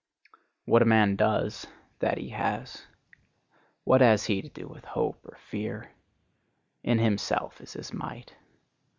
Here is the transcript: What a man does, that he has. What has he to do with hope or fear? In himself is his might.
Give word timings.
What 0.65 0.81
a 0.81 0.85
man 0.85 1.15
does, 1.15 1.67
that 1.99 2.17
he 2.17 2.29
has. 2.29 2.87
What 3.83 4.01
has 4.01 4.23
he 4.25 4.41
to 4.41 4.49
do 4.49 4.67
with 4.67 4.83
hope 4.83 5.23
or 5.23 5.37
fear? 5.37 5.91
In 6.83 6.97
himself 6.97 7.61
is 7.61 7.73
his 7.73 7.93
might. 7.93 8.33